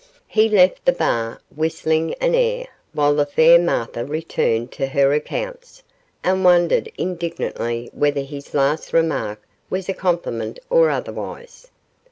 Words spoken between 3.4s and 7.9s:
Martha returned to her accounts, and wondered indignantly